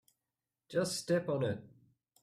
Just 0.67 0.97
step 0.97 1.29
on 1.29 1.43
it. 1.43 1.63